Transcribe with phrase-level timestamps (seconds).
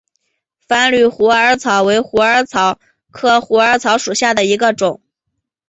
[0.67, 2.79] 繁缕虎耳草为虎耳草
[3.11, 4.99] 科虎耳草属下的一个种。